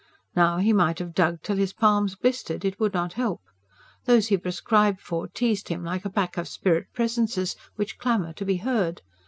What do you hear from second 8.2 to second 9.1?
to be heard.